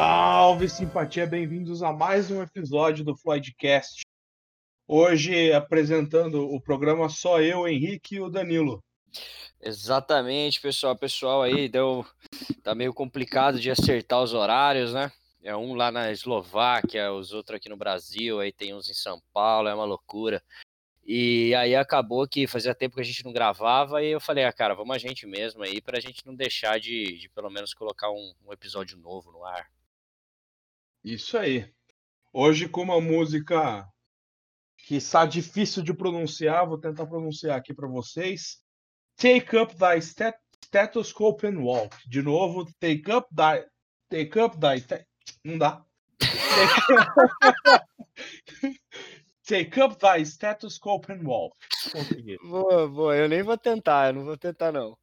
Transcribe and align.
Salve 0.00 0.68
simpatia, 0.68 1.26
bem-vindos 1.26 1.82
a 1.82 1.92
mais 1.92 2.30
um 2.30 2.40
episódio 2.40 3.04
do 3.04 3.16
Floydcast. 3.16 4.02
Hoje 4.86 5.52
apresentando 5.52 6.48
o 6.48 6.60
programa 6.60 7.08
só 7.08 7.40
eu, 7.40 7.62
o 7.62 7.68
Henrique 7.68 8.14
e 8.14 8.20
o 8.20 8.30
Danilo. 8.30 8.80
Exatamente, 9.60 10.60
pessoal. 10.60 10.96
Pessoal 10.96 11.42
aí 11.42 11.68
deu 11.68 12.06
tá 12.62 12.76
meio 12.76 12.94
complicado 12.94 13.58
de 13.58 13.72
acertar 13.72 14.22
os 14.22 14.32
horários, 14.32 14.92
né? 14.92 15.10
É 15.42 15.56
um 15.56 15.74
lá 15.74 15.90
na 15.90 16.12
Eslováquia, 16.12 17.12
os 17.12 17.32
outros 17.32 17.56
aqui 17.56 17.68
no 17.68 17.76
Brasil, 17.76 18.38
aí 18.38 18.52
tem 18.52 18.72
uns 18.72 18.88
em 18.88 18.94
São 18.94 19.20
Paulo, 19.32 19.66
é 19.66 19.74
uma 19.74 19.84
loucura. 19.84 20.40
E 21.04 21.52
aí 21.56 21.74
acabou 21.74 22.28
que 22.28 22.46
fazia 22.46 22.72
tempo 22.72 22.94
que 22.94 23.00
a 23.00 23.04
gente 23.04 23.24
não 23.24 23.32
gravava 23.32 24.00
e 24.00 24.12
eu 24.12 24.20
falei, 24.20 24.44
ah, 24.44 24.52
cara, 24.52 24.76
vamos 24.76 24.94
a 24.94 24.98
gente 24.98 25.26
mesmo 25.26 25.64
aí 25.64 25.80
pra 25.80 25.98
gente 25.98 26.24
não 26.24 26.36
deixar 26.36 26.78
de, 26.78 27.18
de 27.18 27.28
pelo 27.30 27.50
menos 27.50 27.74
colocar 27.74 28.08
um, 28.12 28.32
um 28.46 28.52
episódio 28.52 28.96
novo 28.96 29.32
no 29.32 29.44
ar. 29.44 29.68
Isso 31.08 31.38
aí. 31.38 31.66
Hoje 32.34 32.68
com 32.68 32.82
uma 32.82 33.00
música 33.00 33.88
que 34.76 34.96
está 34.96 35.24
difícil 35.24 35.82
de 35.82 35.94
pronunciar, 35.94 36.68
vou 36.68 36.76
tentar 36.78 37.06
pronunciar 37.06 37.56
aqui 37.56 37.72
para 37.72 37.88
vocês. 37.88 38.58
Take 39.16 39.56
up 39.56 39.74
thy 39.74 40.02
stet 40.02 40.38
stethoscope 40.66 41.46
and 41.46 41.60
walk. 41.60 41.96
De 42.06 42.20
novo, 42.20 42.70
take 42.78 43.10
up 43.10 43.26
thy 43.34 43.64
take 44.10 44.38
up 44.38 44.58
thy 44.58 44.84
não 45.42 45.56
dá. 45.56 45.82
Take 49.46 49.80
up 49.80 49.96
thy 49.98 50.22
stethoscope 50.26 51.10
and 51.10 51.26
walk. 51.26 51.56
Consegui. 51.90 52.36
Boa, 52.46 52.86
boa. 52.86 53.16
Eu 53.16 53.30
nem 53.30 53.42
vou 53.42 53.56
tentar, 53.56 54.08
eu 54.08 54.12
não 54.12 54.26
vou 54.26 54.36
tentar, 54.36 54.70
não. 54.72 54.94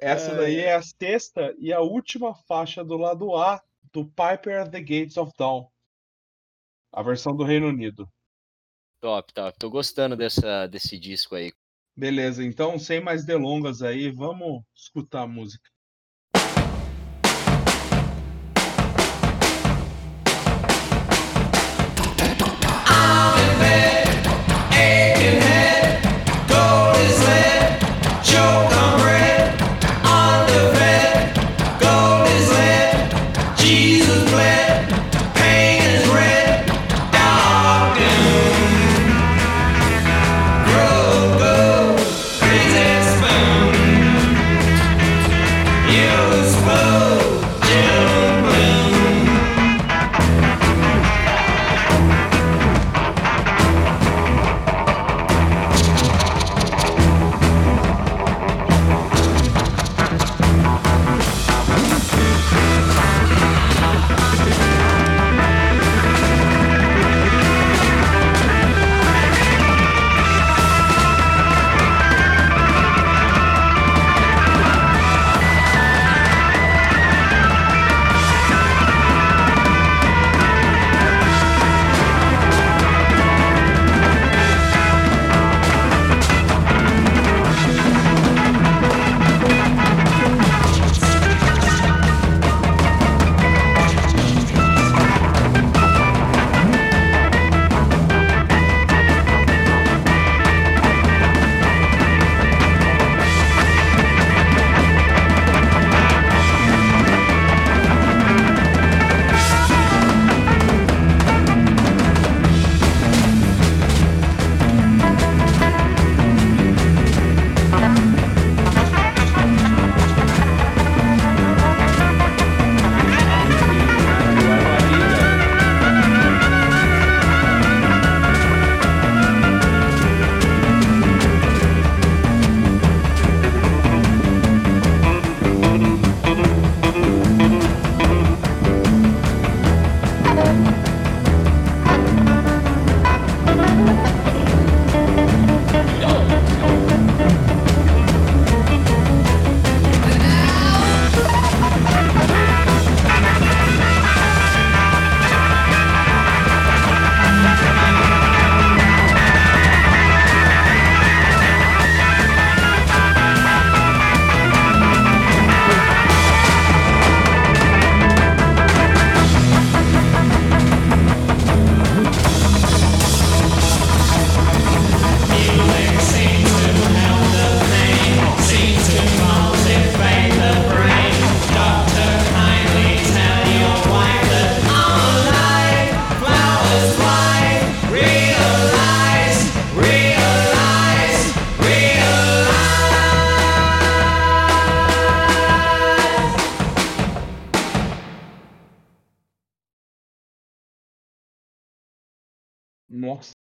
Essa 0.00 0.34
daí 0.34 0.58
é 0.58 0.74
a 0.74 0.82
sexta 0.82 1.54
e 1.60 1.72
a 1.72 1.78
última 1.78 2.34
faixa 2.34 2.82
do 2.82 2.96
lado 2.96 3.36
A 3.36 3.62
do 3.92 4.04
Piper 4.06 4.60
at 4.60 4.70
the 4.70 4.80
Gates 4.80 5.16
of 5.16 5.32
Dawn. 5.38 5.66
A 6.92 7.02
versão 7.02 7.36
do 7.36 7.44
Reino 7.44 7.68
Unido. 7.68 8.08
Top, 9.00 9.32
top. 9.32 9.58
Tô 9.58 9.70
gostando 9.70 10.16
dessa, 10.16 10.66
desse 10.66 10.98
disco 10.98 11.34
aí. 11.34 11.52
Beleza, 11.96 12.44
então, 12.44 12.78
sem 12.78 13.00
mais 13.00 13.24
delongas 13.24 13.82
aí, 13.82 14.10
vamos 14.10 14.62
escutar 14.74 15.22
a 15.22 15.26
música. 15.26 15.70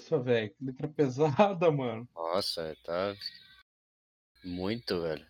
Nossa, 0.09 0.19
velho, 0.23 0.49
que 0.53 0.63
letra 0.63 0.87
pesada, 0.87 1.69
mano. 1.71 2.07
Nossa, 2.15 2.75
tá 2.83 3.13
muito, 4.43 5.01
velho. 5.01 5.25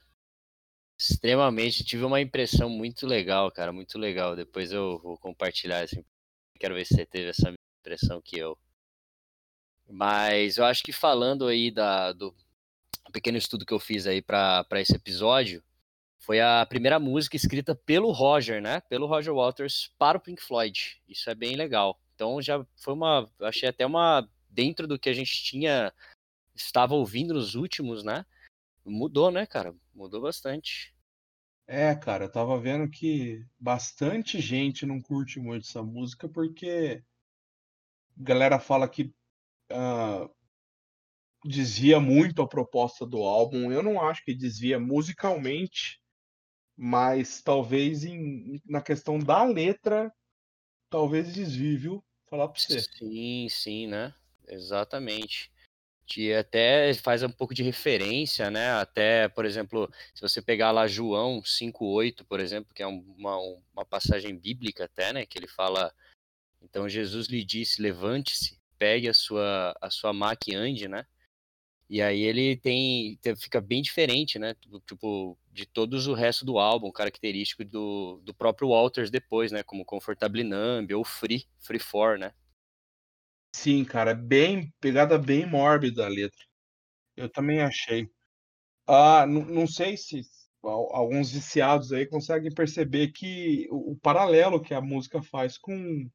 Extremamente, 1.00 1.84
tive 1.84 2.04
uma 2.04 2.22
impressão 2.22 2.70
muito 2.70 3.08
legal, 3.08 3.52
cara, 3.52 3.72
muito 3.72 3.98
legal. 3.98 4.36
Depois 4.36 4.72
eu 4.72 5.00
vou 5.00 5.18
compartilhar 5.18 5.84
assim. 5.84 6.04
Quero 6.60 6.76
ver 6.76 6.86
se 6.86 6.96
você 6.96 7.06
teve 7.06 7.30
essa 7.30 7.54
impressão 7.80 8.22
que 8.22 8.38
eu. 8.38 8.58
Mas 9.90 10.58
eu 10.58 10.66
acho 10.66 10.84
que 10.84 10.92
falando 10.92 11.48
aí 11.48 11.72
da, 11.72 12.12
do 12.14 12.36
pequeno 13.12 13.38
estudo 13.38 13.66
que 13.66 13.74
eu 13.74 13.80
fiz 13.80 14.06
aí 14.06 14.22
para 14.22 14.66
esse 14.74 14.96
episódio, 14.96 15.64
foi 16.20 16.40
a 16.40 16.66
primeira 16.66 17.00
música 17.00 17.36
escrita 17.36 17.74
pelo 17.74 18.12
Roger, 18.12 18.62
né? 18.62 18.82
Pelo 18.82 19.08
Roger 19.08 19.34
Waters 19.34 19.92
para 19.98 20.18
o 20.18 20.22
Pink 20.22 20.42
Floyd. 20.44 21.02
Isso 21.08 21.30
é 21.30 21.36
bem 21.36 21.56
legal. 21.56 22.00
Então 22.14 22.42
já 22.42 22.66
foi 22.76 22.94
uma, 22.94 23.30
achei 23.42 23.70
até 23.70 23.86
uma 23.86 24.28
dentro 24.58 24.88
do 24.88 24.98
que 24.98 25.08
a 25.08 25.14
gente 25.14 25.44
tinha 25.44 25.94
estava 26.56 26.96
ouvindo 26.96 27.36
nos 27.36 27.54
últimos, 27.54 28.04
né? 28.04 28.26
Mudou, 28.84 29.30
né, 29.30 29.46
cara? 29.46 29.76
Mudou 29.94 30.20
bastante. 30.20 30.96
É, 31.68 31.94
cara, 31.94 32.26
eu 32.26 32.32
tava 32.32 32.60
vendo 32.60 32.90
que 32.90 33.46
bastante 33.60 34.42
gente 34.42 34.84
não 34.84 35.00
curte 35.00 35.40
muito 35.40 35.68
essa 35.68 35.84
música 35.84 36.28
porque 36.28 37.04
a 38.20 38.24
galera 38.24 38.58
fala 38.58 38.90
que 38.90 39.14
uh, 39.72 40.34
desvia 41.46 42.00
muito 42.00 42.42
a 42.42 42.48
proposta 42.48 43.06
do 43.06 43.22
álbum. 43.22 43.72
Eu 43.72 43.84
não 43.84 44.02
acho 44.02 44.24
que 44.24 44.34
desvia 44.34 44.80
musicalmente, 44.80 46.02
mas 46.76 47.44
talvez 47.44 48.06
em, 48.06 48.60
na 48.66 48.82
questão 48.82 49.20
da 49.20 49.44
letra, 49.44 50.12
talvez 50.90 51.32
desvie, 51.32 51.78
viu? 51.78 52.04
Falar 52.28 52.48
pra 52.48 52.60
você. 52.60 52.80
Sim, 52.80 53.48
sim, 53.50 53.88
né? 53.88 54.14
Exatamente 54.48 55.52
que 56.08 56.34
até 56.34 56.94
faz 56.94 57.22
um 57.22 57.30
pouco 57.30 57.54
de 57.54 57.62
referência, 57.62 58.50
né? 58.50 58.72
Até, 58.72 59.28
por 59.28 59.46
exemplo, 59.46 59.92
se 60.16 60.22
você 60.22 60.42
pegar 60.42 60.72
lá 60.72 60.88
João 60.88 61.42
5:8, 61.44 62.24
por 62.26 62.40
exemplo, 62.40 62.74
que 62.74 62.82
é 62.82 62.88
uma, 62.88 63.38
uma 63.74 63.86
passagem 63.86 64.36
bíblica 64.36 64.86
até, 64.86 65.12
né? 65.12 65.26
Que 65.26 65.38
ele 65.38 65.48
fala, 65.48 65.94
então 66.62 66.88
Jesus 66.88 67.28
lhe 67.28 67.44
disse, 67.44 67.82
levante-se, 67.82 68.58
pegue 68.78 69.10
a 69.10 69.14
sua 69.14 69.76
a 69.82 69.90
sua 69.90 70.14
maca 70.14 70.50
e 70.50 70.56
ande, 70.56 70.88
né? 70.88 71.06
E 71.90 72.02
aí 72.02 72.22
ele 72.22 72.58
tem, 72.58 73.20
fica 73.38 73.62
bem 73.62 73.82
diferente, 73.82 74.40
né? 74.40 74.56
Tipo, 74.86 75.38
de 75.52 75.66
todos 75.66 76.08
o 76.08 76.14
resto 76.14 76.46
do 76.46 76.60
álbum, 76.60 76.92
característico 76.92 77.64
do, 77.66 78.22
do 78.24 78.34
próprio 78.34 78.70
Walters 78.70 79.10
depois, 79.10 79.52
né? 79.52 79.64
Como 79.64 79.86
Comfortable 79.86 80.44
Numb 80.44 80.94
ou 80.94 81.04
Free, 81.06 81.48
Free 81.60 81.80
For, 81.80 82.18
né? 82.18 82.34
Sim, 83.58 83.84
cara, 83.84 84.14
bem 84.14 84.72
pegada 84.80 85.18
bem 85.18 85.44
mórbida 85.44 86.06
a 86.06 86.08
letra. 86.08 86.46
Eu 87.16 87.28
também 87.28 87.60
achei. 87.60 88.08
Ah, 88.86 89.26
não 89.26 89.66
sei 89.66 89.98
se 89.98 90.22
alguns 90.62 91.32
viciados 91.32 91.92
aí 91.92 92.06
conseguem 92.06 92.54
perceber 92.54 93.12
que 93.14 93.68
o, 93.72 93.94
o 93.94 93.98
paralelo 93.98 94.62
que 94.62 94.76
a 94.76 94.82
música 94.82 95.24
faz 95.24 95.58
com 95.58 96.08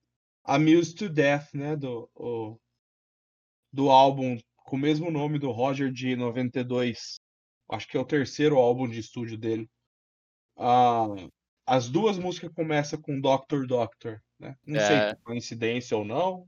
Amused 0.44 0.94
to 0.94 1.08
Death, 1.08 1.52
né, 1.52 1.74
do, 1.74 2.08
o, 2.14 2.56
do 3.72 3.90
álbum 3.90 4.38
com 4.58 4.76
o 4.76 4.78
mesmo 4.78 5.10
nome 5.10 5.36
do 5.36 5.50
Roger 5.50 5.90
de 5.90 6.14
92. 6.14 7.18
Acho 7.68 7.88
que 7.88 7.96
é 7.96 8.00
o 8.00 8.06
terceiro 8.06 8.56
álbum 8.56 8.88
de 8.88 9.00
estúdio 9.00 9.36
dele. 9.36 9.68
Ah, 10.56 11.08
as 11.66 11.88
duas 11.88 12.18
músicas 12.18 12.52
começam 12.52 13.02
com 13.02 13.20
Doctor 13.20 13.66
Doctor, 13.66 14.22
né? 14.38 14.56
Não 14.64 14.78
é. 14.78 14.86
sei 14.86 14.96
se 14.96 15.02
é 15.06 15.16
coincidência 15.24 15.96
ou 15.96 16.04
não, 16.04 16.46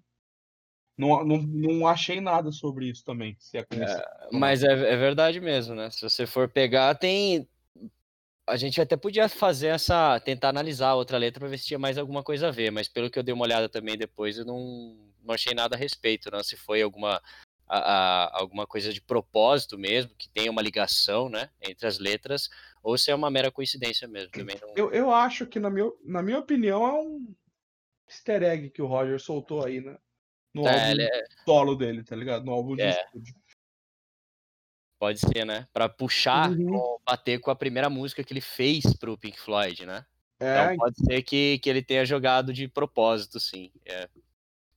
não, 0.97 1.25
não, 1.25 1.39
não 1.39 1.87
achei 1.89 2.21
nada 2.21 2.53
sobre 2.53 2.87
isso 2.87 3.05
também. 3.05 3.37
Se 3.39 3.59
é, 3.59 3.61
é 3.61 4.29
mas 4.31 4.63
é, 4.63 4.73
é 4.73 4.97
verdade 4.97 5.41
mesmo, 5.41 5.75
né? 5.75 5.91
Se 5.91 6.01
você 6.03 6.27
for 6.27 6.49
pegar, 6.49 6.95
tem. 6.95 7.49
A 8.47 8.57
gente 8.57 8.81
até 8.81 8.97
podia 8.97 9.29
fazer 9.29 9.69
essa. 9.69 10.21
tentar 10.21 10.51
analisar 10.51 10.95
outra 10.95 11.19
letra 11.19 11.41
para 11.41 11.49
ver 11.49 11.59
se 11.59 11.67
tinha 11.67 11.79
mais 11.79 11.99
alguma 11.99 12.23
coisa 12.23 12.49
a 12.49 12.51
ver, 12.53 12.71
mas 12.71 12.89
pelo 12.89 13.11
que 13.11 13.19
eu 13.19 13.23
dei 13.23 13.35
uma 13.35 13.45
olhada 13.45 13.69
também 13.69 13.97
depois, 13.99 14.39
eu 14.39 14.45
não, 14.45 14.97
não 15.23 15.35
achei 15.35 15.53
nada 15.53 15.75
a 15.75 15.79
respeito, 15.79 16.31
não. 16.31 16.43
Se 16.43 16.57
foi 16.57 16.81
alguma. 16.81 17.21
A, 17.67 17.79
a, 17.79 18.41
alguma 18.41 18.67
coisa 18.67 18.93
de 18.93 19.01
propósito 19.01 19.79
mesmo, 19.79 20.15
que 20.19 20.29
tenha 20.29 20.51
uma 20.51 20.61
ligação 20.61 21.31
né, 21.31 21.49
entre 21.63 21.87
as 21.87 21.99
letras, 21.99 22.51
ou 22.83 22.99
se 22.99 23.11
é 23.11 23.15
uma 23.15 23.31
mera 23.31 23.51
coincidência 23.51 24.07
mesmo. 24.07 24.31
Também 24.31 24.59
não... 24.61 24.75
eu, 24.77 24.93
eu 24.93 25.11
acho 25.11 25.47
que, 25.47 25.59
na 25.59 25.71
minha, 25.71 25.91
na 26.05 26.23
minha 26.23 26.39
opinião, 26.39 26.87
é 26.87 26.93
um 26.93 27.35
easter 28.07 28.43
egg 28.43 28.69
que 28.69 28.83
o 28.83 28.87
Roger 28.87 29.19
soltou 29.19 29.65
aí, 29.65 29.81
né? 29.81 29.97
No 30.55 30.67
é, 30.67 30.91
álbum 30.91 31.03
é... 31.03 31.25
solo 31.45 31.75
dele, 31.75 32.05
tá 32.05 32.15
ligado? 32.15 32.45
No 32.45 32.53
álbum 32.53 32.77
de 32.77 32.83
é. 32.83 32.91
estúdio. 32.91 33.35
Pode 34.99 35.19
ser, 35.19 35.45
né? 35.45 35.67
Pra 35.73 35.89
puxar, 35.89 36.51
uhum. 36.51 36.97
bater 37.05 37.41
com 37.41 37.51
a 37.51 37.57
primeira 37.57 37.91
música 37.91 38.23
que 38.23 38.33
ele 38.33 38.41
fez 38.41 38.95
pro 38.95 39.19
Pink 39.19 39.39
Floyd, 39.39 39.85
né? 39.85 40.07
É. 40.41 40.65
Então 40.65 40.77
pode 40.77 40.97
ser 41.05 41.23
que, 41.23 41.59
que 41.59 41.69
ele 41.69 41.83
tenha 41.83 42.07
jogado 42.07 42.53
de 42.53 42.69
propósito, 42.69 43.41
sim. 43.41 43.71
É. 43.85 44.09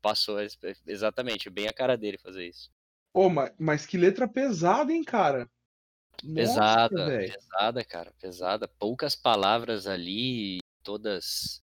Passou 0.02 0.38
exatamente, 0.86 1.50
bem 1.50 1.68
a 1.68 1.74
cara 1.74 1.96
dele 1.96 2.18
fazer 2.18 2.48
isso. 2.48 2.72
Pô, 3.14 3.30
mas, 3.30 3.52
mas 3.58 3.86
que 3.86 3.98
letra 3.98 4.28
pesada, 4.28 4.92
hein, 4.92 5.04
cara? 5.04 5.50
Pesada, 6.34 6.96
Nossa, 6.96 7.18
pesada, 7.18 7.84
cara, 7.84 8.14
pesada. 8.20 8.68
Poucas 8.68 9.16
palavras 9.16 9.86
ali, 9.88 10.60
todas 10.84 11.62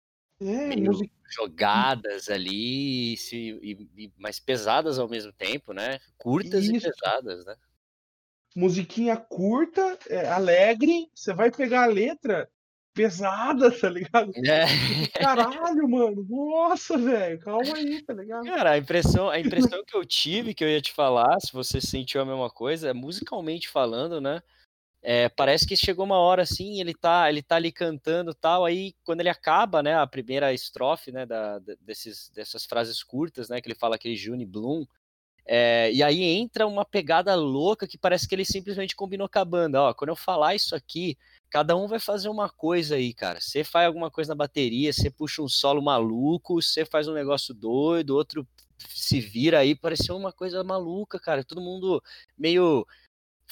é, 0.49 0.77
música... 0.77 1.13
jogadas 1.31 2.29
ali, 2.29 3.17
se, 3.17 3.37
e, 3.37 3.89
e, 3.97 4.13
mais 4.19 4.39
pesadas 4.41 4.99
ao 4.99 5.09
mesmo 5.09 5.33
tempo, 5.33 5.73
né? 5.73 5.99
Curtas 6.19 6.65
Isso. 6.65 6.77
e 6.77 6.81
pesadas, 6.81 7.45
né? 7.45 7.57
Musiquinha 8.55 9.17
curta, 9.17 9.99
é, 10.09 10.29
alegre, 10.29 11.09
você 11.15 11.33
vai 11.33 11.51
pegar 11.51 11.85
a 11.85 11.87
letra 11.87 12.49
pesada, 12.95 13.71
tá 13.71 13.89
ligado? 13.89 14.33
É. 14.47 14.67
Caralho, 15.19 15.89
mano, 15.89 16.27
nossa, 16.29 16.99
velho, 16.99 17.39
calma 17.41 17.75
aí, 17.75 18.03
tá 18.03 18.13
ligado? 18.13 18.45
Cara, 18.45 18.73
a 18.73 18.79
impressão, 18.79 19.31
a 19.31 19.41
impressão 19.41 19.83
que 19.87 19.97
eu 19.97 20.05
tive, 20.05 20.55
que 20.55 20.63
eu 20.63 20.69
ia 20.69 20.81
te 20.81 20.93
falar, 20.93 21.41
se 21.41 21.53
você 21.53 21.81
sentiu 21.81 22.21
a 22.21 22.25
mesma 22.25 22.51
coisa, 22.51 22.91
é 22.91 22.93
musicalmente 22.93 23.69
falando, 23.69 24.21
né? 24.21 24.43
É, 25.05 25.29
parece 25.29 25.67
que 25.67 25.77
chegou 25.77 26.05
uma 26.05 26.19
hora 26.19 26.43
assim, 26.43 26.81
ele 26.81 26.95
tá, 26.95 27.29
ele 27.29 27.43
tá 27.43 27.57
ali 27.57 27.73
cantando 27.73 28.33
tal, 28.33 28.65
aí 28.65 28.95
quando 29.05 29.19
ele 29.19 29.29
acaba, 29.29 29.83
né, 29.83 29.97
a 29.97 30.07
primeira 30.07 30.55
estrofe, 30.55 31.11
né, 31.11 31.27
da, 31.27 31.59
desses, 31.81 32.31
dessas 32.31 32.65
frases 32.65 33.03
curtas, 33.03 33.49
né, 33.49 33.61
que 33.61 33.67
ele 33.67 33.75
fala 33.75 33.97
aquele 33.97 34.15
June 34.15 34.47
Bloom, 34.47 34.87
é, 35.45 35.91
e 35.93 36.05
aí 36.05 36.23
entra 36.23 36.69
uma 36.69 36.85
pegada 36.85 37.35
louca 37.35 37.89
que 37.89 37.99
parece 37.99 38.29
que 38.29 38.35
ele 38.37 38.45
simplesmente 38.45 38.95
combinou 38.95 39.29
com 39.29 39.41
a 39.41 39.45
banda, 39.45 39.83
ó, 39.83 39.93
quando 39.93 40.11
eu 40.11 40.17
falar 40.17 40.55
isso 40.55 40.77
aqui, 40.77 41.19
cada 41.51 41.77
um 41.77 41.89
vai 41.89 41.99
fazer 41.99 42.29
uma 42.29 42.49
coisa 42.49 42.95
aí, 42.95 43.13
cara, 43.13 43.41
você 43.41 43.65
faz 43.65 43.89
alguma 43.89 44.09
coisa 44.09 44.31
na 44.31 44.37
bateria, 44.37 44.93
você 44.93 45.11
puxa 45.11 45.43
um 45.43 45.49
solo 45.49 45.83
maluco, 45.83 46.63
você 46.63 46.85
faz 46.85 47.09
um 47.09 47.13
negócio 47.13 47.53
doido, 47.53 48.11
outro 48.15 48.47
se 48.89 49.21
vira 49.21 49.59
aí, 49.59 49.75
pareceu 49.75 50.17
uma 50.17 50.33
coisa 50.33 50.63
maluca, 50.63 51.19
cara, 51.19 51.45
todo 51.45 51.61
mundo 51.61 52.03
meio 52.39 52.87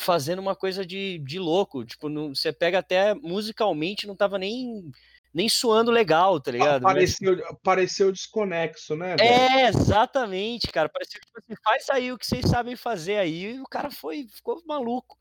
fazendo 0.00 0.38
uma 0.38 0.56
coisa 0.56 0.85
de, 0.85 1.19
de 1.19 1.38
louco. 1.38 1.85
Tipo, 1.85 2.08
não, 2.08 2.35
você 2.35 2.52
pega 2.52 2.79
até 2.79 3.14
musicalmente, 3.14 4.06
não 4.06 4.17
tava 4.17 4.38
nem 4.38 4.91
nem 5.32 5.49
suando 5.49 5.93
legal, 5.93 6.41
tá 6.41 6.50
ligado? 6.50 6.82
Pareceu, 6.82 7.37
Mas... 7.37 7.56
pareceu 7.62 8.11
desconexo, 8.11 8.97
né? 8.97 9.14
Velho? 9.17 9.31
É, 9.31 9.69
exatamente, 9.69 10.67
cara. 10.73 10.88
Pareceu 10.88 11.20
tipo 11.20 11.38
assim, 11.38 11.55
faz 11.62 11.88
aí 11.91 12.11
o 12.11 12.19
que 12.19 12.26
vocês 12.26 12.44
sabem 12.47 12.75
fazer 12.75 13.17
aí, 13.17 13.55
e 13.55 13.61
o 13.61 13.64
cara 13.64 13.93
foi, 13.93 14.26
ficou 14.26 14.61
maluco. 14.66 15.16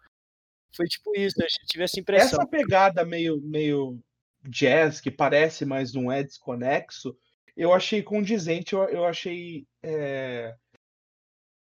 Foi 0.75 0.88
tipo 0.88 1.15
isso, 1.15 1.36
eu 1.39 1.48
tive 1.67 1.83
essa 1.83 2.00
impressão. 2.00 2.39
Essa 2.39 2.48
pegada 2.48 3.05
meio, 3.05 3.39
meio 3.41 4.00
jazz, 4.43 5.00
que 5.00 5.12
parece, 5.12 5.63
mas 5.63 5.93
não 5.93 6.12
é 6.12 6.24
desconexo, 6.24 7.15
eu 7.55 7.71
achei 7.71 8.01
condizente, 8.01 8.74
eu, 8.74 8.83
eu 8.86 9.05
achei. 9.05 9.67
É... 9.83 10.55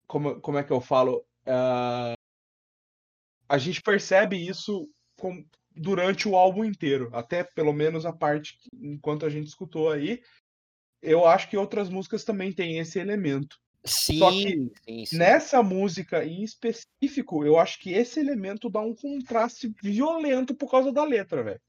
Como, 0.06 0.40
como 0.40 0.58
é 0.58 0.62
que 0.62 0.72
eu 0.72 0.80
falo? 0.80 1.24
Uh 1.46 2.19
a 3.50 3.58
gente 3.58 3.82
percebe 3.82 4.36
isso 4.36 4.88
com, 5.18 5.44
durante 5.74 6.28
o 6.28 6.36
álbum 6.36 6.64
inteiro, 6.64 7.10
até 7.12 7.42
pelo 7.42 7.72
menos 7.72 8.06
a 8.06 8.12
parte 8.12 8.56
que, 8.56 8.70
enquanto 8.72 9.26
a 9.26 9.28
gente 9.28 9.48
escutou 9.48 9.90
aí. 9.90 10.22
Eu 11.02 11.26
acho 11.26 11.50
que 11.50 11.56
outras 11.56 11.88
músicas 11.88 12.22
também 12.22 12.52
têm 12.52 12.78
esse 12.78 13.00
elemento. 13.00 13.58
Sim, 13.84 14.18
Só 14.18 14.30
que 14.30 14.70
sim, 14.84 15.06
sim. 15.06 15.16
nessa 15.16 15.62
música 15.64 16.24
em 16.24 16.44
específico, 16.44 17.44
eu 17.44 17.58
acho 17.58 17.80
que 17.80 17.90
esse 17.92 18.20
elemento 18.20 18.70
dá 18.70 18.80
um 18.80 18.94
contraste 18.94 19.74
violento 19.82 20.54
por 20.54 20.70
causa 20.70 20.92
da 20.92 21.02
letra, 21.02 21.42
velho. 21.42 21.60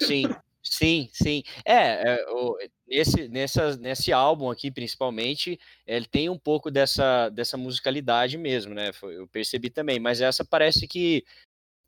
Sim, 0.00 0.24
sim, 0.60 1.08
sim. 1.12 1.44
É, 1.64 2.14
é 2.14 2.26
o, 2.30 2.56
nesse, 2.92 3.28
nessa, 3.28 3.76
nesse 3.76 4.12
álbum 4.12 4.50
aqui, 4.50 4.70
principalmente, 4.70 5.58
ele 5.86 6.06
tem 6.06 6.28
um 6.28 6.38
pouco 6.38 6.70
dessa, 6.70 7.30
dessa 7.30 7.56
musicalidade 7.56 8.36
mesmo, 8.36 8.74
né? 8.74 8.90
Eu 9.02 9.26
percebi 9.26 9.70
também, 9.70 9.98
mas 9.98 10.20
essa 10.20 10.44
parece 10.44 10.86
que 10.86 11.24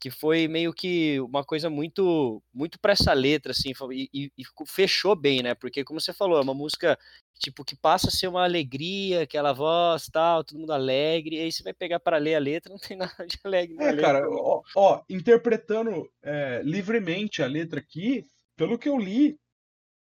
que 0.00 0.10
foi 0.10 0.46
meio 0.48 0.74
que 0.74 1.18
uma 1.20 1.42
coisa 1.42 1.70
muito 1.70 2.42
muito 2.52 2.78
para 2.78 2.92
essa 2.92 3.14
letra 3.14 3.52
assim 3.52 3.72
e, 3.90 4.10
e, 4.12 4.32
e, 4.36 4.44
fechou 4.66 5.16
bem 5.16 5.42
né 5.42 5.54
porque 5.54 5.82
como 5.82 5.98
você 5.98 6.12
falou 6.12 6.36
é 6.36 6.42
uma 6.42 6.52
música 6.52 6.98
tipo 7.38 7.64
que 7.64 7.74
passa 7.74 8.08
a 8.08 8.10
ser 8.10 8.26
uma 8.26 8.44
alegria 8.44 9.22
aquela 9.22 9.54
voz 9.54 10.08
tal 10.12 10.44
todo 10.44 10.58
mundo 10.58 10.72
alegre 10.72 11.36
e 11.36 11.40
aí 11.40 11.50
você 11.50 11.62
vai 11.62 11.72
pegar 11.72 12.00
para 12.00 12.18
ler 12.18 12.34
a 12.34 12.38
letra 12.38 12.68
não 12.74 12.78
tem 12.78 12.98
nada 12.98 13.26
de 13.26 13.38
alegre 13.44 13.76
é 13.80 13.96
cara 13.96 14.28
ó, 14.28 14.62
ó, 14.76 15.02
interpretando 15.08 16.10
é, 16.22 16.60
livremente 16.62 17.42
a 17.42 17.46
letra 17.46 17.80
aqui 17.80 18.26
pelo 18.58 18.78
que 18.78 18.90
eu 18.90 18.98
li 18.98 19.38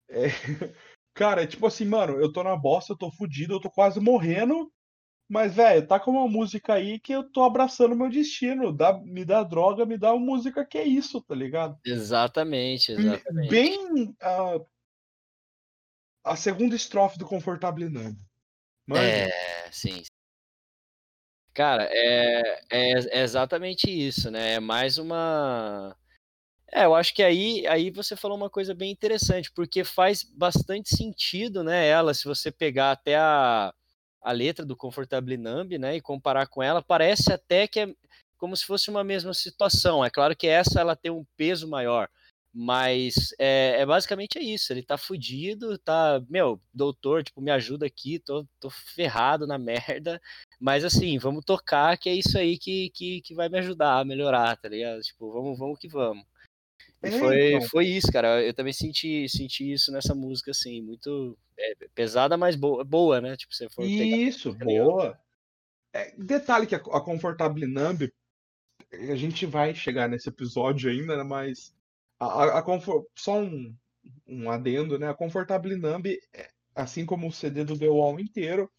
é, 0.08 0.26
cara 1.14 1.42
é 1.42 1.46
tipo 1.46 1.66
assim 1.66 1.84
mano 1.84 2.14
eu 2.20 2.32
tô 2.32 2.42
na 2.42 2.56
bosta 2.56 2.92
eu 2.92 2.98
tô 2.98 3.10
fudido 3.10 3.54
eu 3.54 3.60
tô 3.60 3.70
quase 3.70 4.00
morrendo 4.00 4.70
mas, 5.32 5.54
velho, 5.54 5.86
tá 5.86 5.98
com 5.98 6.10
uma 6.10 6.28
música 6.28 6.74
aí 6.74 7.00
que 7.00 7.10
eu 7.10 7.24
tô 7.24 7.42
abraçando 7.42 7.96
meu 7.96 8.10
destino. 8.10 8.70
Dá, 8.70 8.92
me 9.02 9.24
dá 9.24 9.42
droga, 9.42 9.86
me 9.86 9.96
dá 9.96 10.12
uma 10.12 10.22
música 10.22 10.62
que 10.62 10.76
é 10.76 10.84
isso, 10.84 11.22
tá 11.22 11.34
ligado? 11.34 11.78
Exatamente, 11.86 12.92
exatamente. 12.92 13.48
Bem 13.48 14.10
uh, 14.10 14.66
a 16.22 16.36
segunda 16.36 16.76
estrofe 16.76 17.18
do 17.18 17.24
Confortable 17.24 17.88
Numb. 17.88 18.18
É, 18.94 19.70
sim. 19.70 20.02
Cara, 21.54 21.88
é, 21.90 22.64
é, 22.70 22.90
é, 22.90 23.22
exatamente 23.22 23.90
isso, 23.90 24.30
né? 24.30 24.54
É 24.54 24.60
mais 24.60 24.98
uma. 24.98 25.96
É, 26.74 26.86
eu 26.86 26.94
acho 26.94 27.14
que 27.14 27.22
aí, 27.22 27.66
aí 27.66 27.90
você 27.90 28.16
falou 28.16 28.36
uma 28.36 28.48
coisa 28.48 28.74
bem 28.74 28.90
interessante, 28.90 29.52
porque 29.52 29.84
faz 29.84 30.22
bastante 30.22 30.96
sentido, 30.96 31.62
né, 31.62 31.86
ela, 31.86 32.14
se 32.14 32.24
você 32.24 32.50
pegar 32.50 32.92
até 32.92 33.16
a, 33.16 33.74
a 34.22 34.32
letra 34.32 34.64
do 34.64 34.74
Comfortable 34.74 35.36
Numb, 35.36 35.76
né, 35.78 35.96
e 35.96 36.00
comparar 36.00 36.46
com 36.46 36.62
ela, 36.62 36.80
parece 36.82 37.30
até 37.30 37.68
que 37.68 37.80
é 37.80 37.94
como 38.38 38.56
se 38.56 38.64
fosse 38.64 38.90
uma 38.90 39.04
mesma 39.04 39.34
situação. 39.34 40.04
É 40.04 40.10
claro 40.10 40.34
que 40.34 40.46
essa 40.48 40.80
ela 40.80 40.96
tem 40.96 41.12
um 41.12 41.24
peso 41.36 41.68
maior, 41.68 42.08
mas 42.52 43.34
é, 43.38 43.80
é, 43.80 43.86
basicamente 43.86 44.38
é 44.38 44.42
isso. 44.42 44.72
Ele 44.72 44.82
tá 44.82 44.98
fudido, 44.98 45.78
tá. 45.78 46.20
Meu, 46.28 46.60
doutor, 46.74 47.22
tipo, 47.22 47.40
me 47.40 47.50
ajuda 47.50 47.86
aqui, 47.86 48.18
tô, 48.18 48.46
tô 48.60 48.68
ferrado 48.70 49.46
na 49.46 49.58
merda. 49.58 50.20
Mas 50.60 50.84
assim, 50.84 51.18
vamos 51.18 51.44
tocar, 51.44 51.96
que 51.98 52.08
é 52.08 52.14
isso 52.14 52.36
aí 52.38 52.58
que, 52.58 52.90
que, 52.90 53.20
que 53.22 53.34
vai 53.34 53.48
me 53.48 53.58
ajudar 53.58 54.00
a 54.00 54.04
melhorar, 54.04 54.56
tá 54.56 54.68
ligado? 54.68 55.00
Tipo, 55.02 55.32
vamos, 55.32 55.58
vamos 55.58 55.78
que 55.78 55.88
vamos. 55.88 56.24
E 57.02 57.08
é, 57.08 57.18
foi, 57.18 57.54
então. 57.54 57.68
foi 57.68 57.86
isso, 57.86 58.12
cara. 58.12 58.42
Eu 58.42 58.54
também 58.54 58.72
senti, 58.72 59.28
senti 59.28 59.72
isso 59.72 59.90
nessa 59.90 60.14
música, 60.14 60.52
assim, 60.52 60.80
muito 60.80 61.36
é, 61.58 61.74
pesada, 61.94 62.36
mas 62.36 62.54
boa, 62.54 62.84
boa, 62.84 63.20
né? 63.20 63.36
Tipo, 63.36 63.54
você 63.54 63.68
for 63.68 63.84
Isso, 63.84 64.54
boa. 64.54 65.18
É, 65.92 66.14
detalhe 66.16 66.66
que 66.66 66.74
a, 66.74 66.78
a 66.78 67.00
Comfortable 67.00 67.66
Numb, 67.66 68.10
a 68.92 69.16
gente 69.16 69.44
vai 69.46 69.74
chegar 69.74 70.08
nesse 70.08 70.28
episódio 70.28 70.90
ainda, 70.90 71.16
né, 71.16 71.22
mas 71.22 71.74
a, 72.18 72.58
a 72.58 72.62
Comfort, 72.62 73.04
só 73.14 73.40
um, 73.40 73.74
um 74.26 74.50
adendo, 74.50 74.98
né? 74.98 75.08
A 75.08 75.14
Comfortable 75.14 75.76
Numb, 75.76 76.06
é, 76.32 76.48
assim 76.74 77.04
como 77.04 77.28
o 77.28 77.32
CD 77.32 77.64
do 77.64 77.78
The 77.78 77.88
Wall 77.88 78.20
inteiro, 78.20 78.70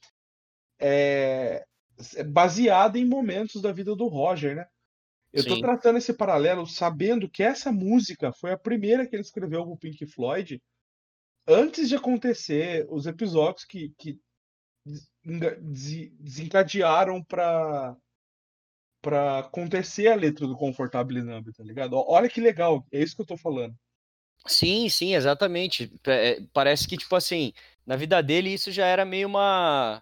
é, 0.79 1.65
é 2.15 2.23
baseada 2.23 2.97
em 2.97 3.05
momentos 3.05 3.61
da 3.61 3.71
vida 3.71 3.95
do 3.95 4.07
Roger, 4.07 4.55
né? 4.55 4.67
Eu 5.33 5.41
estou 5.41 5.59
tratando 5.59 5.97
esse 5.97 6.13
paralelo 6.13 6.67
sabendo 6.67 7.27
que 7.27 7.41
essa 7.41 7.71
música 7.71 8.31
foi 8.31 8.51
a 8.51 8.57
primeira 8.57 9.07
que 9.07 9.15
ele 9.15 9.23
escreveu 9.23 9.65
com 9.65 9.73
o 9.73 9.77
Pink 9.77 10.05
Floyd 10.05 10.61
antes 11.47 11.89
de 11.89 11.95
acontecer 11.95 12.85
os 12.89 13.07
episódios 13.07 13.65
que, 13.65 13.91
que 13.97 14.19
desencadearam 15.63 17.23
para 17.23 17.97
para 19.01 19.39
acontecer 19.39 20.07
a 20.07 20.15
letra 20.15 20.47
do 20.47 20.55
Comfortable 20.55 21.21
Number, 21.21 21.53
tá 21.53 21.61
ligado? 21.61 21.97
Olha 21.97 22.29
que 22.29 22.39
legal, 22.39 22.87
é 22.89 23.03
isso 23.03 23.13
que 23.13 23.21
eu 23.21 23.25
tô 23.25 23.35
falando. 23.35 23.75
Sim, 24.47 24.87
sim, 24.87 25.13
exatamente. 25.13 25.91
É, 26.07 26.39
parece 26.53 26.87
que, 26.87 26.95
tipo 26.95 27.13
assim, 27.13 27.51
na 27.85 27.97
vida 27.97 28.23
dele 28.23 28.53
isso 28.53 28.71
já 28.71 28.85
era 28.85 29.03
meio 29.03 29.27
uma, 29.27 30.01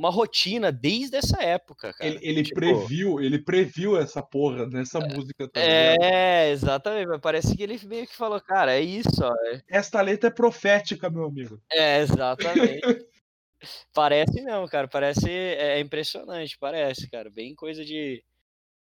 uma 0.00 0.08
rotina 0.08 0.72
desde 0.72 1.18
essa 1.18 1.42
época, 1.42 1.92
cara. 1.92 2.10
Ele, 2.10 2.18
ele 2.26 2.42
tipo... 2.42 2.58
previu, 2.58 3.20
ele 3.20 3.38
previu 3.38 3.98
essa 3.98 4.22
porra 4.22 4.66
nessa 4.66 4.98
é, 4.98 5.14
música 5.14 5.46
também. 5.46 5.68
É, 5.68 6.50
exatamente. 6.50 7.20
Parece 7.20 7.54
que 7.54 7.62
ele 7.62 7.78
meio 7.84 8.06
que 8.06 8.16
falou, 8.16 8.40
cara, 8.40 8.72
é 8.72 8.80
isso, 8.80 9.22
ó. 9.22 9.30
É 9.48 9.62
Esta 9.68 10.00
letra 10.00 10.28
é 10.28 10.32
profética, 10.32 11.10
meu 11.10 11.24
amigo. 11.24 11.60
É, 11.70 12.00
exatamente. 12.00 12.80
parece 13.92 14.42
mesmo, 14.42 14.66
cara. 14.70 14.88
Parece. 14.88 15.30
É, 15.30 15.76
é 15.76 15.80
impressionante, 15.80 16.56
parece, 16.58 17.10
cara. 17.10 17.28
Bem 17.28 17.54
coisa 17.54 17.84
de 17.84 18.24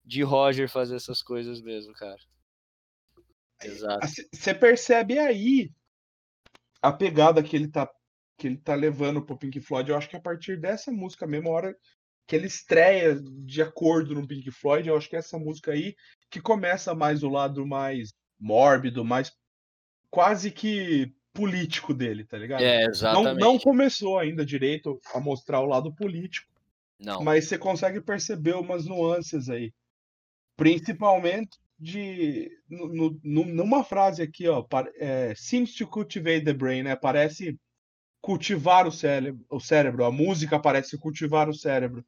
de 0.05 0.21
Roger 0.21 0.69
fazer 0.69 0.95
essas 0.97 1.23
coisas 1.23 1.59
mesmo, 1.61 1.93
cara. 1.93 2.21
Exato. 3.61 4.07
Você 4.31 4.53
percebe 4.53 5.17
aí 5.17 5.71
a 6.79 6.93
pegada 6.93 7.41
que 7.41 7.55
ele 7.55 7.67
tá 7.67 7.91
que 8.37 8.47
ele 8.47 8.57
tá 8.57 8.75
levando 8.75 9.21
pro 9.21 9.37
Pink 9.37 9.59
Floyd. 9.59 9.89
Eu 9.89 9.97
acho 9.97 10.09
que 10.09 10.15
a 10.15 10.21
partir 10.21 10.57
dessa 10.59 10.91
música 10.91 11.25
mesmo, 11.25 11.49
a 11.49 11.53
hora 11.53 11.75
que 12.27 12.35
ele 12.35 12.47
estreia 12.47 13.15
de 13.15 13.61
acordo 13.61 14.13
no 14.13 14.27
Pink 14.27 14.51
Floyd, 14.51 14.87
eu 14.87 14.97
acho 14.97 15.09
que 15.09 15.15
é 15.15 15.19
essa 15.19 15.39
música 15.39 15.71
aí 15.71 15.95
que 16.29 16.41
começa 16.41 16.93
mais 16.93 17.23
o 17.23 17.29
lado 17.29 17.65
mais 17.65 18.13
mórbido, 18.39 19.03
mais 19.03 19.31
quase 20.09 20.51
que 20.51 21.11
político 21.33 21.93
dele, 21.93 22.25
tá 22.25 22.37
ligado? 22.37 22.63
É, 22.63 22.85
exatamente. 22.85 23.39
Não, 23.39 23.53
não 23.53 23.59
começou 23.59 24.19
ainda 24.19 24.45
direito 24.45 24.99
a 25.13 25.19
mostrar 25.19 25.61
o 25.61 25.65
lado 25.65 25.93
político. 25.93 26.51
Não. 26.99 27.23
Mas 27.23 27.45
você 27.45 27.57
consegue 27.57 28.01
perceber 28.01 28.55
umas 28.55 28.85
nuances 28.85 29.49
aí. 29.49 29.71
Principalmente 30.55 31.57
de 31.79 32.49
no, 32.67 33.19
no, 33.23 33.45
numa 33.45 33.83
frase 33.83 34.23
aqui, 34.23 34.47
ó, 34.47 34.65
é, 34.95 35.33
seems 35.35 35.75
to 35.75 35.87
cultivate 35.87 36.43
the 36.43 36.53
brain, 36.53 36.81
né? 36.81 36.95
Parece 36.95 37.55
cultivar 38.27 38.85
o 38.85 38.91
cérebro, 38.91 39.45
o 39.49 39.57
cérebro. 39.57 40.03
A 40.03 40.11
música 40.11 40.59
parece 40.59 40.97
cultivar 40.97 41.47
o 41.47 41.53
cérebro. 41.53 42.05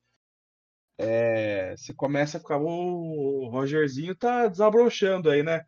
É, 0.97 1.73
você 1.77 1.93
começa 1.93 2.35
a 2.35 2.41
ficar, 2.41 2.57
o 2.57 3.47
Rogerzinho 3.47 4.13
tá 4.13 4.47
desabrochando 4.47 5.29
aí, 5.29 5.41
né? 5.41 5.65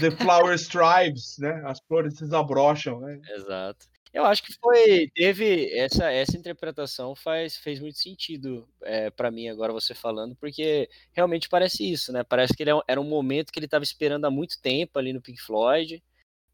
The 0.00 0.10
flower 0.12 0.54
strives, 0.54 1.36
né? 1.38 1.62
As 1.66 1.80
flores 1.80 2.14
desabrocham, 2.14 2.98
né? 3.00 3.20
Exato. 3.28 3.86
Eu 4.10 4.24
acho 4.24 4.42
que 4.42 4.54
foi, 4.54 5.10
teve 5.14 5.70
essa 5.78 6.10
essa 6.10 6.36
interpretação 6.36 7.14
faz 7.14 7.56
fez 7.58 7.78
muito 7.78 7.98
sentido 7.98 8.66
é, 8.82 9.10
para 9.10 9.30
mim 9.30 9.48
agora 9.48 9.72
você 9.72 9.94
falando, 9.94 10.34
porque 10.34 10.88
realmente 11.12 11.46
parece 11.46 11.88
isso, 11.92 12.10
né? 12.10 12.24
Parece 12.24 12.54
que 12.56 12.62
ele 12.62 12.70
é 12.70 12.80
era 12.88 13.00
um 13.00 13.04
momento 13.04 13.52
que 13.52 13.58
ele 13.58 13.66
estava 13.66 13.84
esperando 13.84 14.24
há 14.24 14.30
muito 14.30 14.58
tempo 14.62 14.98
ali 14.98 15.12
no 15.12 15.20
Pink 15.20 15.40
Floyd. 15.42 16.02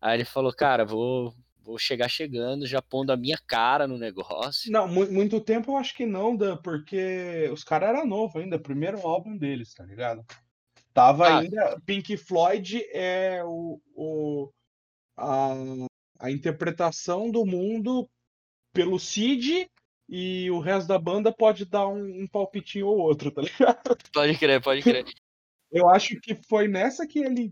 Aí 0.01 0.17
ele 0.17 0.25
falou, 0.25 0.53
cara, 0.53 0.85
vou 0.85 1.33
vou 1.67 1.79
chegar 1.79 2.09
chegando, 2.09 2.67
já 2.67 2.81
pondo 2.81 3.11
a 3.11 3.17
minha 3.17 3.39
cara 3.47 3.89
no 3.89 3.99
negócio. 3.99 4.71
Não, 4.71 4.87
muito 4.87 5.41
tempo 5.41 5.73
eu 5.73 5.77
acho 5.77 5.95
que 5.95 6.07
não, 6.07 6.37
Dan, 6.37 6.57
porque 6.59 7.51
os 7.53 7.65
caras 7.65 7.89
eram 7.89 8.07
novos 8.07 8.41
ainda, 8.41 8.59
primeiro 8.59 9.05
álbum 9.07 9.37
deles, 9.37 9.75
tá 9.75 9.85
ligado? 9.85 10.25
Tava 10.95 11.27
ah, 11.27 11.39
ainda. 11.41 11.81
Pink 11.85 12.17
Floyd 12.17 12.83
é 12.93 13.43
o, 13.45 13.81
o, 13.95 14.51
a, 15.17 15.55
a 16.21 16.31
interpretação 16.31 17.31
do 17.31 17.45
mundo 17.45 18.09
pelo 18.73 18.99
Cid 18.99 19.69
e 20.09 20.49
o 20.51 20.61
resto 20.61 20.87
da 20.87 20.99
banda 20.99 21.33
pode 21.33 21.65
dar 21.65 21.89
um, 21.89 22.23
um 22.23 22.29
palpitinho 22.29 22.87
ou 22.87 22.99
outro, 22.99 23.31
tá 23.31 23.43
ligado? 23.43 23.99
Pode 24.13 24.39
crer, 24.39 24.63
pode 24.63 24.83
crer. 24.83 25.05
Eu 25.73 25.91
acho 25.91 26.19
que 26.21 26.35
foi 26.49 26.69
nessa 26.69 27.07
que 27.07 27.19
ele. 27.19 27.51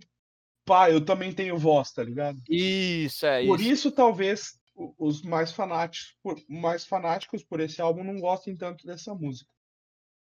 Pá, 0.64 0.90
eu 0.90 1.04
também 1.04 1.32
tenho 1.32 1.58
voz, 1.58 1.92
tá 1.92 2.02
ligado? 2.02 2.40
Isso, 2.48 3.26
é 3.26 3.44
Por 3.44 3.60
isso, 3.60 3.70
isso 3.70 3.92
talvez 3.92 4.58
os 4.98 5.22
mais 5.22 5.52
fanáticos, 5.52 6.16
mais 6.48 6.84
fanáticos 6.84 7.44
por 7.44 7.60
esse 7.60 7.80
álbum 7.80 8.02
não 8.02 8.18
gostem 8.18 8.56
tanto 8.56 8.86
dessa 8.86 9.14
música. 9.14 9.50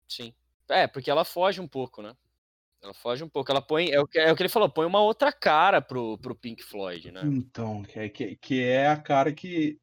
Sim. 0.08 0.34
É, 0.68 0.86
porque 0.86 1.10
ela 1.10 1.24
foge 1.24 1.60
um 1.60 1.68
pouco, 1.68 2.02
né? 2.02 2.14
Ela 2.82 2.94
foge 2.94 3.22
um 3.22 3.28
pouco, 3.28 3.50
ela 3.50 3.62
põe, 3.62 3.90
é 3.90 4.00
o 4.00 4.06
que, 4.06 4.18
é 4.18 4.32
o 4.32 4.36
que 4.36 4.42
ele 4.42 4.48
falou, 4.48 4.68
põe 4.68 4.84
uma 4.84 5.00
outra 5.00 5.32
cara 5.32 5.80
pro, 5.80 6.18
pro 6.18 6.34
Pink 6.34 6.62
Floyd, 6.62 7.12
né? 7.12 7.22
Então, 7.24 7.82
que 7.82 7.98
é, 7.98 8.08
que, 8.08 8.36
que 8.36 8.62
é 8.62 8.88
a 8.88 8.96
cara 8.96 9.32
que 9.32 9.78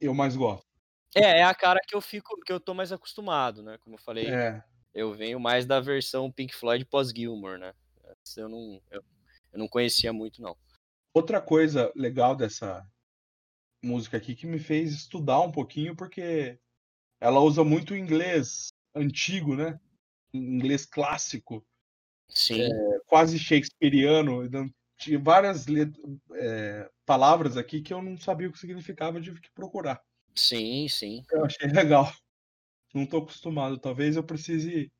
eu 0.00 0.14
mais 0.14 0.34
gosto. 0.34 0.66
É, 1.14 1.40
é 1.40 1.42
a 1.44 1.54
cara 1.54 1.80
que 1.86 1.94
eu 1.94 2.00
fico, 2.00 2.40
que 2.40 2.52
eu 2.52 2.58
tô 2.58 2.72
mais 2.72 2.90
acostumado, 2.90 3.62
né? 3.62 3.78
Como 3.78 3.96
eu 3.96 4.00
falei, 4.00 4.26
é. 4.26 4.64
eu 4.94 5.12
venho 5.12 5.38
mais 5.38 5.66
da 5.66 5.80
versão 5.80 6.32
Pink 6.32 6.54
Floyd 6.54 6.84
pós-Gilmore, 6.86 7.58
né? 7.58 7.74
Eu 8.36 8.48
não, 8.48 8.80
eu, 8.90 9.04
eu 9.54 9.58
não 9.58 9.68
conhecia 9.68 10.12
muito, 10.12 10.42
não. 10.42 10.56
Outra 11.14 11.40
coisa 11.40 11.92
legal 11.94 12.34
dessa 12.34 12.84
música 13.82 14.16
aqui 14.16 14.34
que 14.34 14.46
me 14.46 14.58
fez 14.58 14.92
estudar 14.92 15.40
um 15.40 15.52
pouquinho, 15.52 15.94
porque 15.94 16.58
ela 17.20 17.40
usa 17.40 17.62
muito 17.62 17.94
inglês 17.94 18.72
antigo, 18.94 19.54
né? 19.54 19.78
Inglês 20.32 20.84
clássico. 20.84 21.64
Sim. 22.28 22.62
É, 22.62 23.00
quase 23.06 23.38
shakespeariano. 23.38 24.48
Tinha 24.98 25.20
várias 25.20 25.66
é, 26.32 26.90
palavras 27.06 27.56
aqui 27.56 27.80
que 27.80 27.94
eu 27.94 28.02
não 28.02 28.16
sabia 28.16 28.48
o 28.48 28.52
que 28.52 28.58
significava, 28.58 29.18
eu 29.18 29.22
tive 29.22 29.40
que 29.40 29.52
procurar. 29.52 30.02
Sim, 30.34 30.88
sim. 30.88 31.22
Eu 31.30 31.44
achei 31.44 31.68
legal. 31.68 32.12
Não 32.92 33.04
estou 33.04 33.22
acostumado. 33.22 33.78
Talvez 33.78 34.16
eu 34.16 34.24
precise 34.24 34.90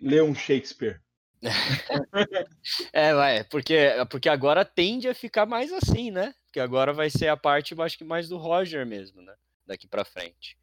ler 0.00 0.22
um 0.22 0.34
Shakespeare. 0.34 1.02
é, 2.92 3.14
vai, 3.14 3.44
porque, 3.44 3.76
porque 4.10 4.28
agora 4.28 4.64
tende 4.64 5.08
a 5.08 5.14
ficar 5.14 5.46
mais 5.46 5.72
assim, 5.72 6.10
né? 6.10 6.34
Porque 6.46 6.60
agora 6.60 6.92
vai 6.92 7.10
ser 7.10 7.28
a 7.28 7.36
parte, 7.36 7.80
acho 7.80 7.98
que 7.98 8.04
mais 8.04 8.28
do 8.28 8.36
Roger 8.36 8.84
mesmo, 8.86 9.22
né? 9.22 9.34
Daqui 9.66 9.86
para 9.86 10.04
frente. 10.04 10.58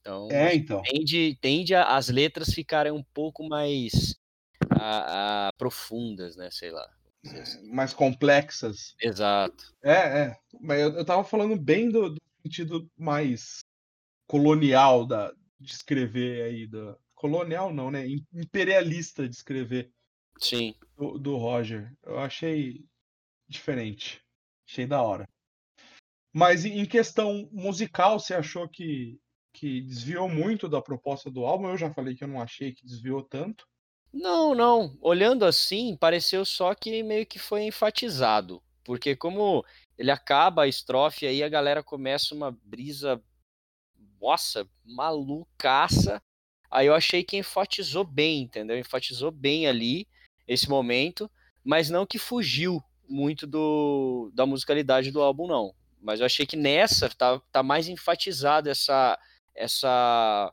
Então, 0.00 0.28
é, 0.30 0.54
então. 0.54 0.82
Tende, 0.82 1.36
tende 1.40 1.74
a, 1.74 1.96
as 1.96 2.08
letras 2.08 2.54
ficarem 2.54 2.92
um 2.92 3.02
pouco 3.02 3.48
mais 3.48 4.16
a, 4.70 5.48
a 5.48 5.52
profundas, 5.58 6.36
né? 6.36 6.48
Sei 6.50 6.70
lá. 6.70 6.88
Assim. 7.40 7.68
Mais 7.72 7.92
complexas. 7.92 8.94
Exato. 9.00 9.74
É, 9.82 10.20
é. 10.20 10.36
Mas 10.60 10.80
eu, 10.80 10.92
eu 10.92 11.04
tava 11.04 11.24
falando 11.24 11.56
bem 11.56 11.90
do, 11.90 12.10
do 12.10 12.22
sentido 12.42 12.88
mais 12.96 13.64
colonial 14.28 15.04
da, 15.04 15.32
de 15.58 15.72
escrever 15.72 16.42
aí. 16.44 16.66
Da, 16.68 16.96
colonial 17.28 17.72
não, 17.72 17.90
né? 17.90 18.06
Imperialista 18.32 19.28
de 19.28 19.34
escrever. 19.34 19.92
Sim. 20.38 20.74
Do, 20.96 21.18
do 21.18 21.36
Roger. 21.36 21.92
Eu 22.04 22.18
achei 22.18 22.84
diferente. 23.48 24.22
Achei 24.68 24.86
da 24.86 25.02
hora. 25.02 25.28
Mas 26.32 26.64
em 26.64 26.84
questão 26.84 27.48
musical, 27.50 28.20
você 28.20 28.34
achou 28.34 28.68
que, 28.68 29.18
que 29.52 29.80
desviou 29.80 30.28
muito 30.28 30.68
da 30.68 30.82
proposta 30.82 31.30
do 31.30 31.44
álbum? 31.44 31.68
Eu 31.68 31.78
já 31.78 31.92
falei 31.92 32.14
que 32.14 32.24
eu 32.24 32.28
não 32.28 32.40
achei 32.40 32.72
que 32.72 32.84
desviou 32.84 33.22
tanto. 33.22 33.66
Não, 34.12 34.54
não. 34.54 34.96
Olhando 35.00 35.44
assim, 35.44 35.96
pareceu 35.96 36.44
só 36.44 36.74
que 36.74 37.02
meio 37.02 37.26
que 37.26 37.38
foi 37.38 37.64
enfatizado. 37.64 38.62
Porque 38.84 39.16
como 39.16 39.64
ele 39.98 40.10
acaba 40.10 40.62
a 40.62 40.68
estrofe, 40.68 41.26
aí 41.26 41.42
a 41.42 41.48
galera 41.48 41.82
começa 41.82 42.34
uma 42.34 42.50
brisa, 42.50 43.22
nossa, 44.20 44.68
malucaça. 44.84 46.22
Aí 46.76 46.88
eu 46.88 46.94
achei 46.94 47.24
que 47.24 47.38
enfatizou 47.38 48.04
bem, 48.04 48.42
entendeu? 48.42 48.78
Enfatizou 48.78 49.30
bem 49.30 49.66
ali 49.66 50.06
esse 50.46 50.68
momento, 50.68 51.30
mas 51.64 51.88
não 51.88 52.04
que 52.04 52.18
fugiu 52.18 52.84
muito 53.08 53.46
do, 53.46 54.30
da 54.34 54.44
musicalidade 54.44 55.10
do 55.10 55.22
álbum, 55.22 55.46
não. 55.46 55.74
Mas 56.02 56.20
eu 56.20 56.26
achei 56.26 56.44
que 56.44 56.54
nessa 56.54 57.08
tá, 57.08 57.40
tá 57.50 57.62
mais 57.62 57.88
enfatizado 57.88 58.68
essa, 58.68 59.18
essa 59.54 60.52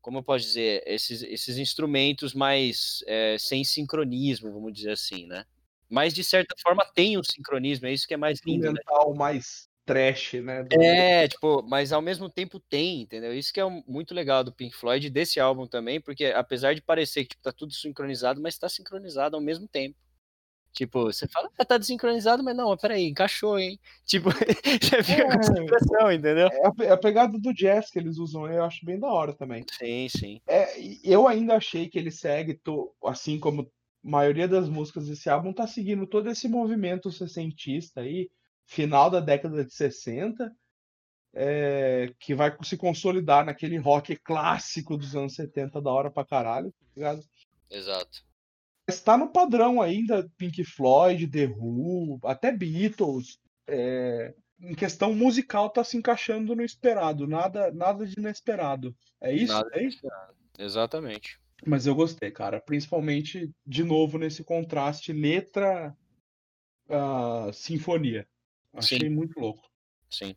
como 0.00 0.18
eu 0.18 0.22
posso 0.22 0.44
dizer, 0.44 0.80
esses, 0.86 1.24
esses 1.24 1.58
instrumentos 1.58 2.34
mais 2.34 3.02
é, 3.08 3.36
sem 3.36 3.64
sincronismo, 3.64 4.52
vamos 4.52 4.72
dizer 4.72 4.92
assim, 4.92 5.26
né? 5.26 5.44
Mas 5.90 6.14
de 6.14 6.22
certa 6.22 6.54
forma 6.62 6.88
tem 6.94 7.18
um 7.18 7.24
sincronismo, 7.24 7.88
é 7.88 7.92
isso 7.92 8.06
que 8.06 8.14
é 8.14 8.16
mais 8.16 8.40
lindo. 8.46 8.72
Né? 8.72 8.80
mais 9.12 9.67
trash, 9.88 10.34
né? 10.34 10.62
Do... 10.62 10.80
É, 10.80 11.26
tipo, 11.26 11.62
mas 11.62 11.92
ao 11.92 12.02
mesmo 12.02 12.28
tempo 12.28 12.60
tem, 12.60 13.02
entendeu? 13.02 13.34
Isso 13.34 13.52
que 13.52 13.60
é 13.60 13.64
muito 13.86 14.14
legal 14.14 14.44
do 14.44 14.52
Pink 14.52 14.76
Floyd 14.76 15.08
desse 15.08 15.40
álbum 15.40 15.66
também, 15.66 15.98
porque 16.00 16.26
apesar 16.26 16.74
de 16.74 16.82
parecer 16.82 17.22
que 17.24 17.30
tipo, 17.30 17.42
tá 17.42 17.50
tudo 17.50 17.72
sincronizado, 17.72 18.40
mas 18.40 18.58
tá 18.58 18.68
sincronizado 18.68 19.34
ao 19.34 19.42
mesmo 19.42 19.66
tempo. 19.66 19.96
Tipo, 20.72 21.04
você 21.04 21.26
fala, 21.26 21.50
ah, 21.58 21.64
tá 21.64 21.78
desincronizado, 21.78 22.44
mas 22.44 22.54
não, 22.54 22.76
peraí, 22.76 23.08
encaixou, 23.08 23.58
hein? 23.58 23.80
Tipo, 24.04 24.30
você 24.80 25.02
fica 25.02 25.22
é, 25.22 25.24
com 25.24 25.40
essa 25.40 25.62
impressão, 25.62 26.12
entendeu? 26.12 26.48
É, 26.52 26.84
é 26.84 26.92
a, 26.92 26.96
pegada 26.96 27.38
do 27.38 27.54
jazz 27.54 27.90
que 27.90 27.98
eles 27.98 28.18
usam, 28.18 28.46
eu 28.46 28.62
acho 28.62 28.84
bem 28.84 28.98
da 28.98 29.08
hora 29.08 29.32
também. 29.32 29.64
Sim, 29.72 30.06
sim. 30.08 30.40
É, 30.46 30.68
eu 31.02 31.26
ainda 31.26 31.56
achei 31.56 31.88
que 31.88 31.98
ele 31.98 32.10
segue, 32.10 32.54
to, 32.54 32.94
assim 33.04 33.40
como 33.40 33.62
a 33.62 34.08
maioria 34.08 34.46
das 34.46 34.68
músicas 34.68 35.08
desse 35.08 35.30
álbum, 35.30 35.52
tá 35.52 35.66
seguindo 35.66 36.06
todo 36.06 36.30
esse 36.30 36.46
movimento 36.46 37.10
sessentista 37.10 38.02
aí, 38.02 38.30
final 38.68 39.10
da 39.10 39.18
década 39.18 39.64
de 39.64 39.74
60, 39.74 40.54
é, 41.34 42.14
que 42.20 42.34
vai 42.34 42.56
se 42.62 42.76
consolidar 42.76 43.44
naquele 43.44 43.76
rock 43.78 44.14
clássico 44.16 44.96
dos 44.96 45.16
anos 45.16 45.34
70 45.34 45.80
da 45.82 45.90
hora 45.90 46.10
pra 46.10 46.24
caralho, 46.24 46.70
tá 46.70 46.86
ligado? 46.94 47.22
Exato 47.68 48.28
está 48.88 49.16
no 49.16 49.30
padrão 49.30 49.80
ainda 49.80 50.28
Pink 50.36 50.64
Floyd, 50.64 51.28
The 51.28 51.46
Who, 51.46 52.18
até 52.24 52.50
Beatles. 52.50 53.38
É, 53.66 54.34
em 54.60 54.74
questão 54.74 55.14
musical 55.14 55.66
está 55.66 55.84
se 55.84 55.96
encaixando 55.96 56.56
no 56.56 56.64
esperado, 56.64 57.26
nada 57.26 57.70
nada 57.70 58.06
de 58.06 58.18
inesperado. 58.18 58.96
É 59.20 59.32
isso? 59.32 59.52
Nada 59.52 59.70
é 59.74 59.84
isso? 59.84 60.06
Exatamente. 60.58 61.38
Mas 61.66 61.86
eu 61.86 61.94
gostei, 61.94 62.30
cara. 62.30 62.60
Principalmente, 62.60 63.50
de 63.66 63.84
novo, 63.84 64.18
nesse 64.18 64.42
contraste 64.42 65.12
letra 65.12 65.94
uh, 66.88 67.52
sinfonia. 67.52 68.26
Achei 68.78 69.00
Sim. 69.00 69.08
muito 69.10 69.38
louco. 69.38 69.68
Sim. 70.10 70.34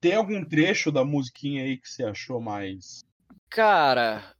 Tem 0.00 0.14
algum 0.14 0.44
trecho 0.44 0.90
da 0.90 1.04
musiquinha 1.04 1.62
aí 1.62 1.78
que 1.78 1.88
você 1.88 2.04
achou 2.04 2.40
mais. 2.40 3.04
Cara, 3.48 4.34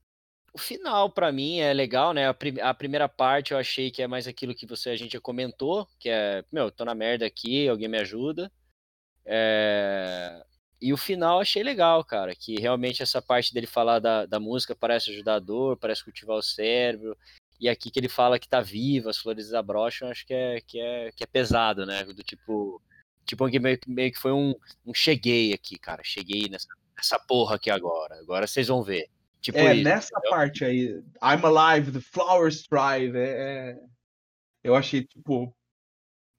o 0.53 0.59
final, 0.59 1.09
para 1.11 1.31
mim, 1.31 1.61
é 1.61 1.73
legal, 1.73 2.13
né? 2.13 2.29
A, 2.29 2.35
prim 2.35 2.61
a, 2.61 2.75
primeira 2.75 3.09
parte 3.09 3.53
eu 3.53 3.59
achei 3.59 3.91
que 3.91 4.03
é 4.03 4.07
mais 4.07 4.27
aquilo 4.27 4.55
que 4.55 4.67
você 4.67 4.91
a 4.91 4.97
gente 4.97 5.13
já 5.13 5.21
comentou, 5.21 5.89
que 5.99 6.09
é, 6.09 6.45
meu, 6.51 6.71
tô 6.71 6.85
na 6.85 6.95
merda 6.95 7.25
aqui, 7.25 7.69
alguém 7.69 7.89
me 7.89 7.99
ajuda. 7.99 8.51
É... 9.25 10.45
E 10.81 10.93
o 10.93 10.97
final 10.97 11.41
achei 11.41 11.63
legal, 11.63 12.05
cara, 12.05 12.35
que 12.35 12.61
realmente 12.61 13.05
essa 13.05 13.23
parte 13.23 13.55
dele 13.55 13.69
falar 13.69 14.01
da, 14.01 14.27
da 14.27 14.41
música 14.41 14.75
parece 14.75 15.11
ajudador, 15.13 15.77
parece 15.77 16.03
cultivar 16.03 16.37
o 16.37 16.43
cérebro. 16.43 17.17
E 17.63 17.69
aqui 17.69 17.93
que 17.93 18.01
ele 18.01 18.09
fala 18.09 18.41
que 18.41 18.49
tá 18.49 18.61
vivo, 18.61 19.09
as 19.09 19.19
flores 19.19 19.45
desabrocham, 19.45 20.09
acho 20.09 20.27
que 20.27 20.35
é, 20.35 20.61
que 20.63 20.81
é, 20.81 21.13
que 21.13 21.23
é 21.23 21.27
pesado, 21.29 21.87
né? 21.87 22.03
Do 22.03 22.25
tipo, 22.25 22.83
tipo 23.25 23.45
meio, 23.61 23.79
meio 23.87 24.11
que 24.11 24.19
foi 24.19 24.33
um, 24.33 24.53
um 24.85 24.93
cheguei 24.93 25.53
aqui, 25.53 25.79
cara, 25.79 26.03
cheguei 26.03 26.49
nessa, 26.49 26.67
nessa 26.97 27.21
porra 27.21 27.55
aqui 27.55 27.71
agora, 27.71 28.19
agora 28.19 28.49
vocês 28.49 28.67
vão 28.67 28.83
ver. 28.83 29.09
Tipo 29.41 29.59
é, 29.59 29.77
isso, 29.77 29.85
nessa 29.85 30.11
entendeu? 30.13 30.31
parte 30.33 30.65
aí, 30.65 30.87
I'm 31.23 31.45
Alive, 31.45 31.93
The 31.93 32.01
Flowers 32.01 32.67
Thrive, 32.67 33.17
é, 33.17 33.31
é, 33.31 33.79
eu 34.65 34.75
achei, 34.75 35.05
tipo, 35.05 35.55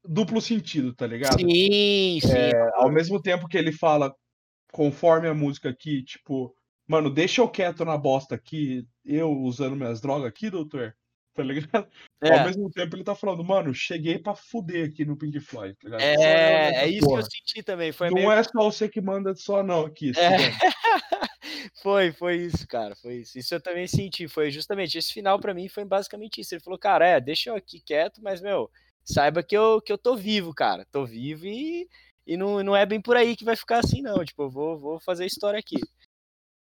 duplo 0.03 0.41
sentido, 0.41 0.93
tá 0.93 1.07
ligado? 1.07 1.39
Sim, 1.39 2.19
sim. 2.19 2.33
É, 2.33 2.51
ao 2.73 2.91
mesmo 2.91 3.21
tempo 3.21 3.47
que 3.47 3.57
ele 3.57 3.71
fala, 3.71 4.13
conforme 4.73 5.29
a 5.29 5.33
música 5.33 5.69
aqui, 5.69 6.03
tipo, 6.03 6.53
mano, 6.85 7.09
deixa 7.09 7.39
eu 7.39 7.47
quieto 7.47 7.85
na 7.85 7.97
bosta 7.97 8.35
aqui, 8.35 8.85
eu 9.05 9.31
usando 9.31 9.77
minhas 9.77 10.01
drogas 10.01 10.27
aqui, 10.27 10.49
doutor, 10.49 10.93
tá 11.35 11.43
ligado? 11.43 11.87
É. 12.21 12.39
Ao 12.39 12.45
mesmo 12.45 12.69
tempo 12.69 12.95
ele 12.95 13.03
tá 13.03 13.15
falando, 13.15 13.43
mano, 13.43 13.73
cheguei 13.73 14.19
pra 14.19 14.35
fuder 14.35 14.89
aqui 14.89 15.03
no 15.03 15.17
Pink 15.17 15.39
Floyd, 15.39 15.75
tá 15.75 15.85
ligado? 15.85 16.01
É, 16.01 16.83
é 16.83 16.87
isso 16.87 17.05
porra. 17.05 17.21
que 17.21 17.25
eu 17.25 17.31
senti 17.31 17.63
também. 17.63 17.91
Foi 17.91 18.09
não 18.09 18.15
meio... 18.15 18.31
é 18.31 18.43
só 18.43 18.51
você 18.63 18.87
que 18.87 19.01
manda 19.01 19.35
só 19.35 19.63
não 19.63 19.85
aqui. 19.85 20.11
É. 20.11 20.37
Foi, 21.81 22.11
foi 22.11 22.37
isso, 22.37 22.67
cara, 22.67 22.95
foi 22.95 23.17
isso. 23.17 23.37
Isso 23.37 23.53
eu 23.53 23.61
também 23.61 23.87
senti, 23.87 24.27
foi 24.27 24.51
justamente, 24.51 24.97
esse 24.97 25.13
final 25.13 25.39
para 25.39 25.53
mim 25.53 25.67
foi 25.67 25.83
basicamente 25.85 26.39
isso. 26.41 26.53
Ele 26.53 26.61
falou, 26.61 26.79
cara, 26.79 27.07
é, 27.07 27.19
deixa 27.19 27.49
eu 27.49 27.55
aqui 27.55 27.79
quieto, 27.79 28.21
mas, 28.21 28.41
meu, 28.41 28.69
saiba 29.03 29.43
que 29.43 29.55
eu, 29.55 29.81
que 29.81 29.91
eu 29.91 29.97
tô 29.97 30.15
vivo, 30.15 30.53
cara, 30.53 30.85
tô 30.91 31.05
vivo 31.05 31.45
e, 31.45 31.87
e 32.25 32.37
não, 32.37 32.63
não 32.63 32.75
é 32.75 32.85
bem 32.85 33.01
por 33.01 33.17
aí 33.17 33.35
que 33.35 33.45
vai 33.45 33.55
ficar 33.55 33.79
assim, 33.79 34.01
não, 34.01 34.23
tipo, 34.23 34.43
eu 34.43 34.49
vou, 34.49 34.77
vou 34.77 34.99
fazer 34.99 35.25
história 35.25 35.59
aqui. 35.59 35.77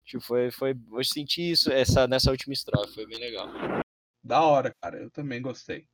Tipo, 0.05 0.22
foi, 0.22 0.50
foi, 0.50 0.74
eu 0.92 1.05
senti 1.05 1.50
isso 1.50 1.70
essa, 1.70 2.07
nessa 2.07 2.31
última 2.31 2.52
estrofe, 2.52 2.94
foi 2.94 3.07
bem 3.07 3.18
legal. 3.18 3.48
Da 4.26 4.42
hora, 4.42 4.74
cara, 4.82 4.98
eu 4.98 5.08
também 5.08 5.40
gostei. 5.40 5.86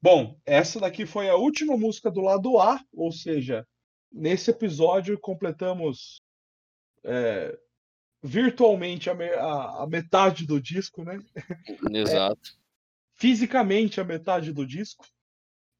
Bom, 0.00 0.40
essa 0.46 0.80
daqui 0.80 1.04
foi 1.04 1.28
a 1.28 1.36
última 1.36 1.76
música 1.76 2.10
do 2.10 2.22
lado 2.22 2.58
A, 2.58 2.82
ou 2.94 3.12
seja, 3.12 3.68
nesse 4.10 4.50
episódio 4.50 5.20
completamos 5.20 6.22
é, 7.04 7.56
virtualmente 8.22 9.10
a, 9.10 9.14
me, 9.14 9.28
a, 9.28 9.82
a, 9.82 9.86
metade 9.86 10.46
do 10.46 10.58
disco, 10.58 11.04
né? 11.04 11.18
Exato. 11.94 12.40
É, 12.40 12.62
fisicamente 13.16 14.00
a 14.00 14.04
metade 14.04 14.50
do 14.50 14.66
disco. 14.66 15.06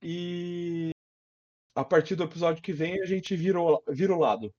E 0.02 0.90
a 1.74 1.84
partir 1.84 2.16
do 2.16 2.24
episódio 2.24 2.62
que 2.62 2.74
vem 2.74 3.00
a 3.00 3.06
gente 3.06 3.34
vira 3.34 3.58
o, 3.58 3.82
vira 3.88 4.14
o 4.14 4.18
lado. 4.18 4.54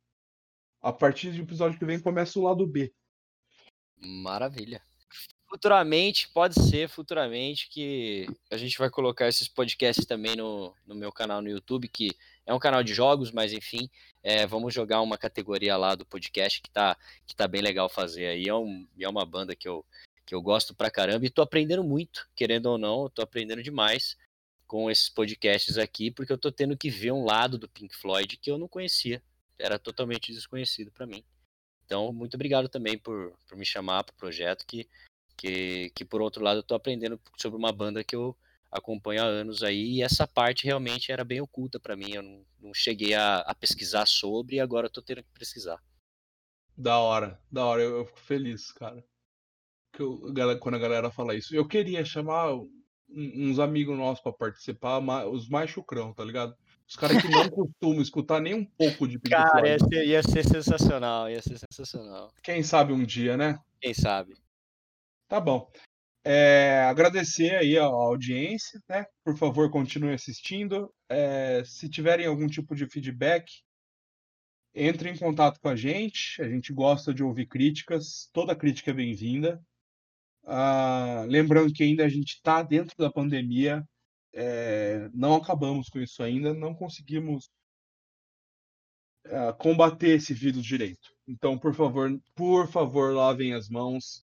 A 0.82 0.91
partir 0.91 1.32
do 1.32 1.43
episódio 1.43 1.78
que 1.78 1.86
vem 1.86 2.02
começa 2.02 2.39
o 2.39 2.43
lado 2.43 2.65
B. 2.65 2.91
Maravilha. 4.02 4.82
Futuramente, 5.54 6.28
pode 6.30 6.56
ser 6.56 6.89
futuramente 6.89 7.70
que 7.70 8.26
a 8.50 8.58
gente 8.58 8.76
vai 8.76 8.89
colocar 8.89 9.28
esses 9.28 9.48
podcasts 9.48 10.04
também 10.04 10.36
no, 10.36 10.74
no 10.84 10.96
meu 10.96 11.12
canal 11.12 11.44
no 11.44 11.48
YouTube, 11.48 11.88
que 11.88 12.10
é 12.44 12.52
um 12.52 12.58
canal 12.58 12.84
de 12.84 12.92
jogos, 12.92 13.32
mas 13.32 13.54
enfim, 13.54 13.88
é, 14.24 14.48
vamos 14.48 14.74
jogar 14.74 15.00
uma 15.02 15.16
categoria 15.16 15.78
lá 15.78 15.94
do 15.94 16.08
podcast 16.08 16.60
que 16.60 16.72
tá, 16.72 16.98
que 17.28 17.36
tá 17.36 17.48
bem 17.48 17.62
legal 17.62 17.88
fazer 17.88 18.26
aí. 18.26 18.48
É, 18.48 18.56
um, 18.56 18.88
é 19.00 19.08
uma 19.08 19.28
banda 19.28 19.56
que 19.56 19.70
eu, 19.70 19.86
que 20.26 20.34
eu 20.34 20.42
gosto 20.42 20.74
pra 20.74 20.89
caramba 20.89 21.24
e 21.24 21.30
tô 21.30 21.44
aprendendo 21.44 21.84
muito, 21.84 22.28
querendo 22.36 22.66
ou 22.66 22.80
não, 22.80 23.08
tô 23.08 23.22
aprendendo 23.22 23.62
demais 23.62 24.18
com 24.66 24.89
esses 24.89 25.08
podcasts 25.08 25.78
aqui, 25.78 26.10
porque 26.10 26.34
eu 26.34 26.38
tô 26.38 26.52
tendo 26.52 26.76
que 26.76 26.89
ver 26.89 27.12
um 27.12 27.26
lado 27.26 27.60
do 27.60 27.70
Pink 27.70 27.96
Floyd 27.96 28.38
que 28.38 28.50
eu 28.50 28.58
não 28.58 28.68
conhecia. 28.68 29.22
Era 29.60 29.78
totalmente 29.78 30.34
desconhecido 30.34 30.92
para 30.92 31.06
mim. 31.06 31.24
Então, 31.86 32.12
muito 32.12 32.34
obrigado 32.34 32.68
também 32.68 32.98
por, 32.98 33.38
por 33.48 33.56
me 33.56 33.68
chamar 33.68 34.04
para 34.04 34.13
o 34.13 34.18
projeto, 34.18 34.66
que, 34.66 34.89
que, 35.38 35.91
que 35.96 36.06
por 36.06 36.22
outro 36.22 36.43
lado 36.43 36.60
eu 36.60 36.63
tô 36.63 36.76
aprendendo 36.76 37.19
sobre 37.38 37.58
uma 37.58 37.72
banda 37.72 38.04
que 38.04 38.15
eu, 38.15 38.36
acompanho 38.74 39.22
há 39.22 39.26
anos 39.26 39.63
aí, 39.63 39.98
e 39.98 40.02
essa 40.02 40.28
parte 40.28 40.65
realmente 40.65 41.12
era 41.12 41.24
bem 41.24 41.39
oculta 41.39 41.80
para 41.80 41.96
mim, 41.96 42.12
eu 42.12 42.24
não, 42.24 42.46
não 42.60 42.74
cheguei 42.74 43.13
a, 43.13 43.38
a, 43.39 43.54
pesquisar 43.54 44.08
sobre 44.08 44.56
e 44.56 44.60
agora 44.60 44.88
estou 44.88 45.04
tendo 45.04 45.24
que 45.24 45.30
pesquisar. 45.38 45.80
Da 46.76 46.98
hora, 46.98 47.39
da 47.52 47.65
hora, 47.65 47.84
eu, 47.84 47.98
eu 47.98 48.06
fico 48.06 48.19
feliz, 48.19 48.72
cara. 48.72 49.04
Que 49.93 50.02
eu, 50.02 50.19
quando 50.60 50.76
a 50.76 50.80
galera 50.80 51.12
fala 51.12 51.36
isso. 51.36 51.56
Eu 51.56 51.67
queria 51.67 52.04
chamar 52.04 52.52
uns 53.08 53.60
amigos 53.60 53.96
nossos 53.96 54.24
para 54.24 54.34
participar, 54.34 55.00
os 55.28 55.48
mais 55.48 55.69
chucrão, 55.69 56.12
tá 56.13 56.26
ligado? 56.26 56.56
Os 56.88 56.96
caras 56.96 57.22
que 57.22 57.30
não 57.30 57.48
costumam 57.50 58.02
escutar 58.02 58.41
nem 58.41 58.56
um 58.56 58.65
pouco 58.65 59.08
de 59.08 59.19
Pink 59.19 59.30
Cara, 59.30 59.67
ia 59.67 59.78
ser, 59.80 60.06
ia 60.08 60.24
ser 60.24 60.43
sensacional, 60.43 61.30
ia 61.30 61.41
ser 61.43 61.60
sensacional. 61.60 62.34
Quem 62.41 62.63
sabe 62.63 62.91
um 62.91 63.06
dia, 63.06 63.38
né? 63.38 63.60
Quem 63.80 63.93
sabe. 63.93 64.36
Tá 65.28 65.40
bom. 65.40 65.70
É, 66.26 66.84
agradecer 66.84 67.56
aí 67.56 67.78
a 67.78 67.84
audiência, 67.84 68.80
né? 68.88 69.06
Por 69.24 69.38
favor, 69.38 69.70
continue 69.70 70.14
assistindo. 70.14 70.94
É, 71.10 71.64
se 71.66 71.90
tiverem 71.90 72.26
algum 72.26 72.48
tipo 72.48 72.76
de 72.76 72.88
feedback, 72.88 73.46
entre 74.74 75.10
em 75.10 75.18
contato 75.18 75.60
com 75.60 75.70
a 75.70 75.76
gente. 75.76 76.42
A 76.42 76.50
gente 76.50 76.74
gosta 76.74 77.14
de 77.14 77.24
ouvir 77.24 77.48
críticas. 77.48 78.30
Toda 78.34 78.56
crítica 78.56 78.92
é 78.92 78.94
bem-vinda. 78.94 79.62
Ah, 80.46 81.26
lembrando 81.28 81.74
que 81.74 81.84
ainda 81.84 82.06
a 82.06 82.10
gente 82.10 82.34
está 82.36 82.62
dentro 82.62 82.96
da 82.98 83.12
pandemia, 83.12 83.84
é, 84.34 85.10
não 85.14 85.36
acabamos 85.36 85.90
com 85.90 86.00
isso 86.00 86.22
ainda, 86.22 86.54
não 86.54 86.76
conseguimos 86.76 87.50
combater 89.58 90.16
esse 90.18 90.34
vírus 90.34 90.66
direito. 90.66 91.10
Então, 91.28 91.58
por 91.58 91.74
favor, 91.74 92.20
por 92.36 92.68
favor, 92.68 93.14
lavem 93.14 93.54
as 93.54 93.70
mãos 93.70 94.24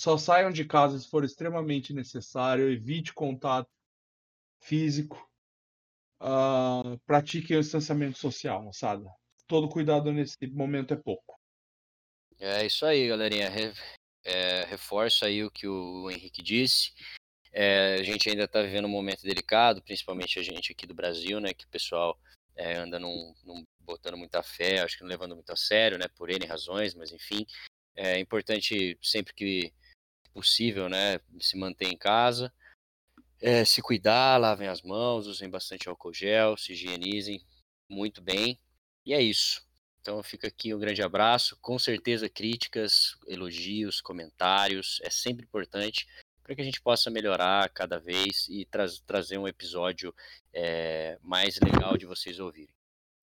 Só 0.00 0.16
saiam 0.16 0.50
de 0.50 0.64
casa 0.64 0.98
se 0.98 1.06
for 1.06 1.24
extremamente 1.24 1.92
necessário, 1.92 2.72
evite 2.72 3.12
contato 3.12 3.68
físico. 4.58 5.30
Uh, 6.18 6.98
pratiquem 7.04 7.58
o 7.58 7.60
distanciamento 7.60 8.16
social, 8.16 8.62
moçada. 8.62 9.04
Todo 9.46 9.68
cuidado 9.68 10.10
nesse 10.10 10.38
momento 10.46 10.94
é 10.94 10.96
pouco. 10.96 11.38
É 12.38 12.64
isso 12.64 12.86
aí, 12.86 13.08
galerinha. 13.08 13.50
Re, 13.50 13.74
é, 14.24 14.64
reforço 14.64 15.26
aí 15.26 15.44
o 15.44 15.50
que 15.50 15.68
o 15.68 16.10
Henrique 16.10 16.42
disse. 16.42 16.94
É, 17.52 17.96
a 17.96 18.02
gente 18.02 18.30
ainda 18.30 18.44
está 18.44 18.62
vivendo 18.62 18.86
um 18.86 18.88
momento 18.88 19.20
delicado, 19.20 19.82
principalmente 19.82 20.38
a 20.38 20.42
gente 20.42 20.72
aqui 20.72 20.86
do 20.86 20.94
Brasil, 20.94 21.38
né? 21.40 21.52
Que 21.52 21.66
o 21.66 21.68
pessoal 21.68 22.18
é, 22.56 22.74
anda 22.74 22.98
num, 22.98 23.34
num, 23.44 23.66
botando 23.80 24.16
muita 24.16 24.42
fé, 24.42 24.80
acho 24.80 24.96
que 24.96 25.02
não 25.02 25.10
levando 25.10 25.34
muito 25.34 25.52
a 25.52 25.56
sério, 25.56 25.98
né? 25.98 26.06
Por 26.16 26.30
N 26.30 26.46
razões, 26.46 26.94
mas 26.94 27.12
enfim. 27.12 27.44
É 27.94 28.18
importante 28.18 28.96
sempre 29.02 29.34
que 29.34 29.70
possível, 30.32 30.88
né? 30.88 31.20
Se 31.40 31.56
manter 31.56 31.86
em 31.86 31.96
casa. 31.96 32.52
É, 33.40 33.64
se 33.64 33.80
cuidar, 33.80 34.38
lavem 34.38 34.68
as 34.68 34.82
mãos, 34.82 35.26
usem 35.26 35.48
bastante 35.48 35.88
álcool 35.88 36.12
gel, 36.12 36.56
se 36.56 36.72
higienizem 36.72 37.42
muito 37.88 38.20
bem. 38.20 38.58
E 39.04 39.14
é 39.14 39.20
isso. 39.20 39.62
Então 40.00 40.22
fica 40.22 40.48
aqui 40.48 40.74
um 40.74 40.78
grande 40.78 41.02
abraço. 41.02 41.58
Com 41.60 41.78
certeza, 41.78 42.28
críticas, 42.28 43.16
elogios, 43.26 44.00
comentários 44.00 44.98
é 45.02 45.10
sempre 45.10 45.44
importante 45.44 46.06
para 46.42 46.54
que 46.54 46.62
a 46.62 46.64
gente 46.64 46.80
possa 46.80 47.10
melhorar 47.10 47.68
cada 47.70 47.98
vez 47.98 48.48
e 48.48 48.64
tra 48.64 48.84
trazer 49.06 49.38
um 49.38 49.46
episódio 49.46 50.14
é, 50.52 51.18
mais 51.22 51.58
legal 51.60 51.96
de 51.96 52.06
vocês 52.06 52.40
ouvirem. 52.40 52.74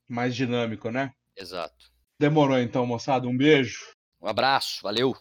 Mais 0.08 0.36
dinâmico, 0.36 0.90
né? 0.90 1.14
Exato. 1.36 1.92
Demorou 2.20 2.58
então, 2.58 2.86
moçada. 2.86 3.28
Um 3.28 3.36
beijo. 3.36 3.92
Um 4.22 4.28
abraço, 4.28 4.82
valeu! 4.82 5.16